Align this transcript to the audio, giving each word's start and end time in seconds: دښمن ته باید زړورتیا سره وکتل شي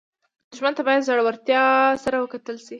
دښمن 0.51 0.73
ته 0.77 0.81
باید 0.87 1.05
زړورتیا 1.09 1.63
سره 2.03 2.15
وکتل 2.19 2.55
شي 2.63 2.69